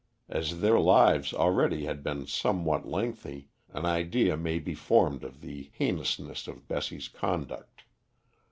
As 0.29 0.61
their 0.61 0.79
lives 0.79 1.31
already 1.31 1.85
had 1.85 2.01
been 2.03 2.25
somewhat 2.25 2.87
lengthy, 2.87 3.49
an 3.71 3.85
idea 3.85 4.35
may 4.35 4.57
be 4.57 4.73
formed 4.73 5.23
of 5.23 5.41
the 5.41 5.69
heinousness 5.75 6.47
of 6.47 6.67
Bessie's 6.67 7.07
conduct. 7.07 7.83